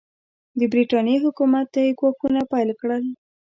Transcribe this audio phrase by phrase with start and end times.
[0.59, 3.03] د برټانیې حکومت ته یې ګواښونه پیل کړل.